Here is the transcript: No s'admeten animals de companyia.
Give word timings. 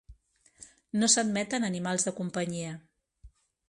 No 1.03 1.11
s'admeten 1.15 1.69
animals 1.71 2.09
de 2.11 2.17
companyia. 2.23 2.77